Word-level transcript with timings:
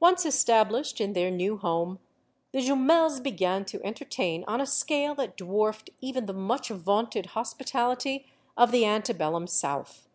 Once 0.00 0.26
established 0.26 1.00
in 1.00 1.12
their 1.12 1.30
new 1.30 1.56
home, 1.56 2.00
the 2.50 2.58
Jumels 2.58 3.22
began 3.22 3.64
to 3.66 3.80
entertain 3.86 4.42
on 4.48 4.60
a 4.60 4.66
scale 4.66 5.14
that 5.14 5.36
dwarfed 5.36 5.88
even 6.00 6.26
the 6.26 6.32
much 6.32 6.70
vaunted 6.70 7.26
hospitality 7.26 8.26
of 8.56 8.72
the 8.72 8.84
ante 8.84 9.12
bellum 9.12 9.46
South. 9.46 10.08